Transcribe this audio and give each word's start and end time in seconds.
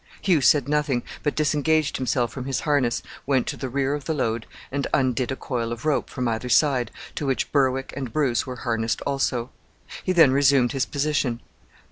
Hugh 0.23 0.41
said 0.41 0.67
nothing, 0.67 1.03
but 1.21 1.35
disengaged 1.35 1.97
himself 1.97 2.31
from 2.33 2.45
his 2.45 2.61
harness, 2.61 3.03
went 3.27 3.45
to 3.45 3.55
the 3.55 3.69
rear 3.69 3.93
of 3.93 4.05
the 4.05 4.15
load, 4.15 4.47
and 4.71 4.87
undid 4.95 5.31
a 5.31 5.35
coil 5.35 5.71
of 5.71 5.85
rope 5.85 6.09
from 6.09 6.27
either 6.27 6.49
side, 6.49 6.89
to 7.13 7.27
which 7.27 7.51
Berwick 7.51 7.93
and 7.95 8.11
Bruce 8.11 8.47
were 8.47 8.55
harnessed 8.65 9.01
also. 9.03 9.51
He 10.03 10.11
then 10.11 10.31
resumed 10.31 10.71
his 10.71 10.87
position. 10.87 11.39